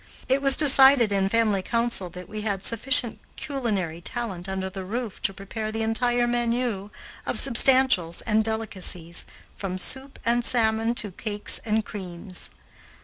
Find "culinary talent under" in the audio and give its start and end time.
3.35-4.67